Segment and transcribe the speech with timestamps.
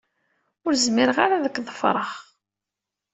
[0.65, 2.09] Ur zmireɣ ara ad k-ḍefreɣ.